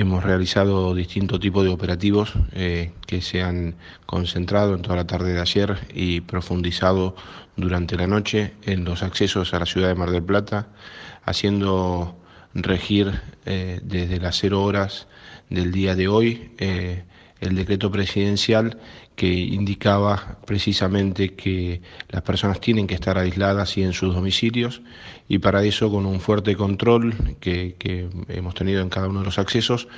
[0.00, 3.74] Hemos realizado distintos tipos de operativos eh, que se han
[4.06, 7.14] concentrado en toda la tarde de ayer y profundizado
[7.54, 10.68] durante la noche en los accesos a la ciudad de Mar del Plata,
[11.22, 12.16] haciendo
[12.54, 15.06] regir eh, desde las cero horas
[15.50, 17.04] del día de hoy eh,
[17.40, 18.78] el decreto presidencial
[19.16, 24.82] que indicaba precisamente que las personas tienen que estar aisladas y en sus domicilios
[25.28, 27.76] y para eso con un fuerte control que,
[28.28, 29.88] hemos tenido en cada uno de los accesos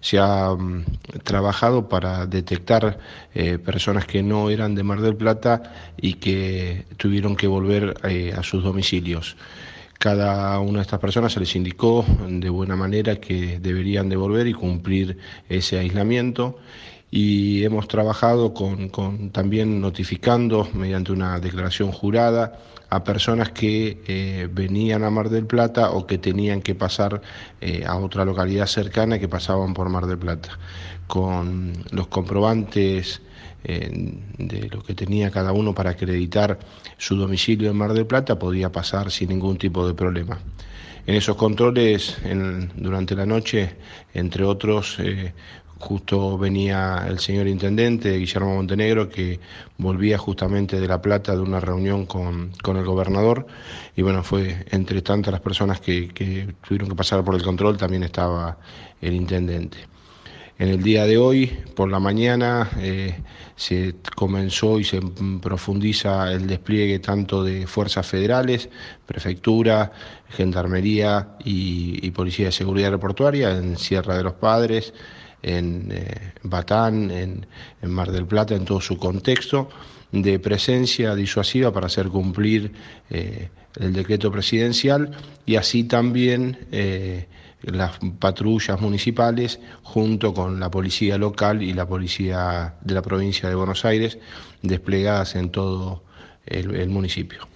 [0.00, 0.84] se ha mm,
[1.22, 2.98] trabajado para detectar
[3.34, 5.62] eh, personas que no eran de Mar del Plata
[5.96, 9.36] y que tuvieron que volver eh, a sus domicilios.
[10.02, 14.52] Cada una de estas personas se les indicó de buena manera que deberían devolver y
[14.52, 15.16] cumplir
[15.48, 16.58] ese aislamiento
[17.08, 18.90] y hemos trabajado con,
[19.30, 22.58] también notificando mediante una declaración jurada
[22.90, 27.22] a personas que eh, venían a Mar del Plata o que tenían que pasar
[27.60, 30.58] eh, a otra localidad cercana que pasaban por Mar del Plata.
[31.06, 33.22] Con los comprobantes
[33.64, 36.58] de lo que tenía cada uno para acreditar
[36.98, 40.38] su domicilio en Mar del Plata, podía pasar sin ningún tipo de problema.
[41.06, 42.18] En esos controles,
[42.76, 43.74] durante la noche,
[44.14, 45.32] entre otros, eh,
[45.78, 49.40] justo venía el señor intendente Guillermo Montenegro, que
[49.78, 53.48] volvía justamente de La Plata de una reunión con, el gobernador,
[53.96, 58.04] y bueno, fue entre tantas las personas que tuvieron que pasar por el control, también
[58.04, 58.58] estaba
[59.00, 59.91] el intendente.
[60.62, 63.16] En el día de hoy, por la mañana, eh,
[63.56, 65.00] se comenzó y se
[65.42, 68.68] profundiza el despliegue tanto de fuerzas federales,
[69.04, 69.90] prefectura,
[70.28, 74.94] gendarmería y, policía de seguridad aeroportuaria en Sierra de los Padres,
[75.42, 77.44] en eh, Batán, en,
[77.82, 79.68] Mar del Plata, en todo su contexto
[80.12, 82.70] de presencia disuasiva para hacer cumplir
[83.10, 83.48] eh,
[83.80, 85.10] el decreto presidencial.
[85.44, 86.56] Y así también
[87.62, 93.54] las patrullas municipales junto con la policía local y la policía de la provincia de
[93.54, 94.18] Buenos Aires
[94.62, 96.02] desplegadas en todo
[96.46, 97.46] el, municipio.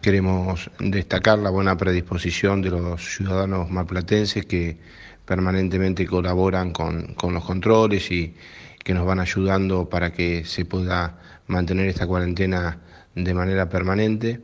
[0.00, 4.78] Queremos destacar la buena predisposición de los ciudadanos marplatenses que
[5.24, 8.34] permanentemente colaboran con, con los controles y
[8.82, 12.78] que nos van ayudando para que se pueda mantener esta cuarentena
[13.14, 14.40] de manera permanente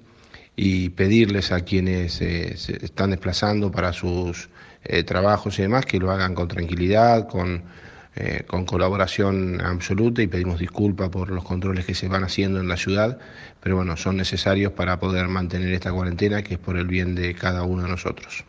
[0.60, 4.48] y pedirles a quienes eh, se están desplazando para sus
[4.82, 7.62] eh, trabajos y demás que lo hagan con tranquilidad, con,
[8.16, 12.66] eh, con colaboración absoluta y pedimos disculpas por los controles que se van haciendo en
[12.66, 13.20] la ciudad,
[13.62, 17.34] pero bueno, son necesarios para poder mantener esta cuarentena que es por el bien de
[17.34, 18.44] cada uno de nosotros.